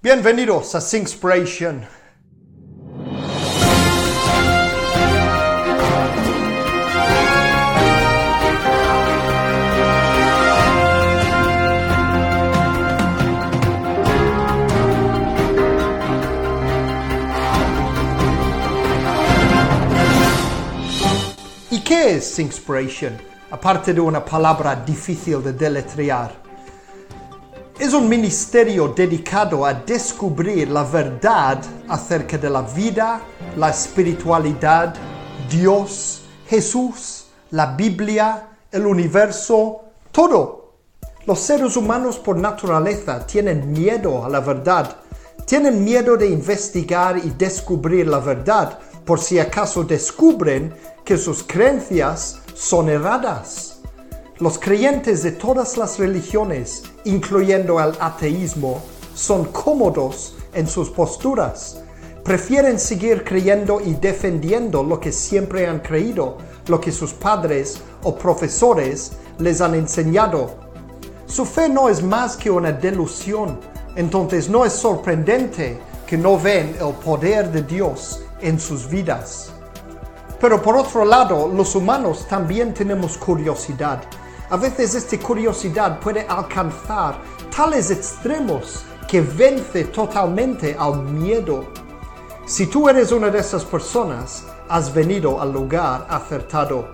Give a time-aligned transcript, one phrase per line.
[0.00, 1.84] Bienvenidos a Singspiration.
[21.72, 22.40] ¿Y qué es?
[23.50, 26.47] Aparte de una palabra difícil de deletrear.
[27.78, 33.20] Es un ministerio dedicado a descubrir la verdad acerca de la vida,
[33.56, 34.96] la espiritualidad,
[35.48, 40.74] Dios, Jesús, la Biblia, el universo, todo.
[41.24, 44.96] Los seres humanos por naturaleza tienen miedo a la verdad.
[45.46, 52.40] Tienen miedo de investigar y descubrir la verdad por si acaso descubren que sus creencias
[52.54, 53.77] son erradas.
[54.40, 58.80] Los creyentes de todas las religiones, incluyendo el ateísmo,
[59.12, 61.82] son cómodos en sus posturas.
[62.22, 66.36] Prefieren seguir creyendo y defendiendo lo que siempre han creído,
[66.68, 70.50] lo que sus padres o profesores les han enseñado.
[71.26, 73.58] Su fe no es más que una delusión,
[73.96, 79.50] entonces no es sorprendente que no ven el poder de Dios en sus vidas.
[80.40, 84.00] Pero por otro lado, los humanos también tenemos curiosidad
[84.50, 87.20] a veces esta curiosidad puede alcanzar
[87.54, 91.66] tales extremos que vence totalmente al miedo.
[92.46, 96.88] Si tú eres una de esas personas, has venido al lugar acertado.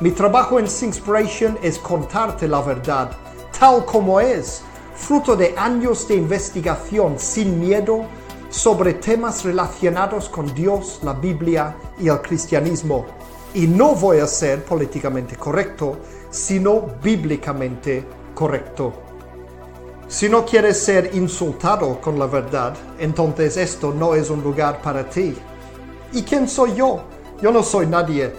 [0.00, 3.10] Mi trabajo en Singspiration es contarte la verdad,
[3.58, 4.62] tal como es,
[4.94, 8.06] fruto de años de investigación sin miedo
[8.54, 13.04] sobre temas relacionados con Dios, la Biblia y el cristianismo.
[13.52, 15.96] Y no voy a ser políticamente correcto,
[16.30, 18.92] sino bíblicamente correcto.
[20.06, 25.10] Si no quieres ser insultado con la verdad, entonces esto no es un lugar para
[25.10, 25.36] ti.
[26.12, 27.00] ¿Y quién soy yo?
[27.42, 28.32] Yo no soy nadie,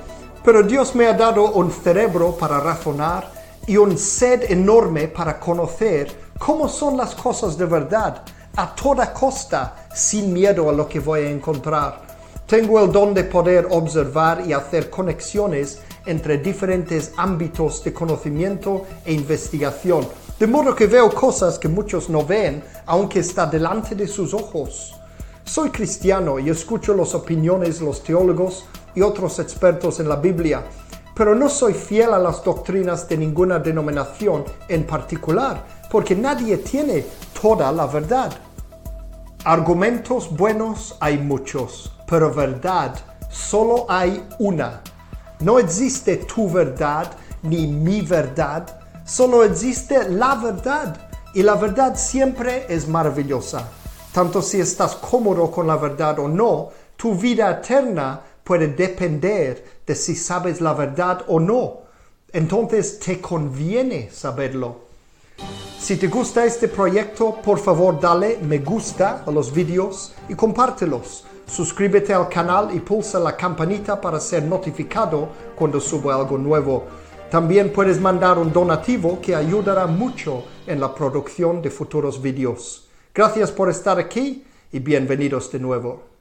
[0.45, 3.33] pero Dios me ha dado un cerebro para razonar
[3.67, 8.23] y un sed enorme para conocer cómo son las cosas de verdad,
[8.57, 12.01] a toda costa, sin miedo a lo que voy a encontrar.
[12.45, 19.13] Tengo el don de poder observar y hacer conexiones entre diferentes ámbitos de conocimiento e
[19.13, 20.07] investigación,
[20.39, 24.95] de modo que veo cosas que muchos no ven, aunque está delante de sus ojos.
[25.43, 30.63] Soy cristiano y escucho las opiniones de los teólogos y otros expertos en la Biblia,
[31.15, 37.05] pero no soy fiel a las doctrinas de ninguna denominación en particular, porque nadie tiene
[37.41, 38.31] toda la verdad.
[39.47, 42.95] Argumentos buenos hay muchos, pero verdad
[43.29, 44.81] solo hay una.
[45.39, 47.11] No existe tu verdad
[47.43, 50.97] ni mi verdad, solo existe la verdad.
[51.35, 53.69] Y la verdad siempre es maravillosa.
[54.11, 59.93] Tanto si estás cómodo con la verdad o no, tu vida eterna puede depender de
[59.93, 61.81] si sabes la verdad o no.
[62.33, 64.84] Entonces te conviene saberlo.
[65.85, 71.27] Si te gusta este proyecto, por favor dale me gusta a los vídeos y compártelos.
[71.45, 76.85] Suscríbete al canal y pulsa la campanita para ser notificado cuando subo algo nuevo.
[77.29, 82.87] También puedes mandar un donativo que ayudará mucho en la producción de futuros vídeos.
[83.13, 86.14] Gracias por estar aquí y bienvenidos de nuevo.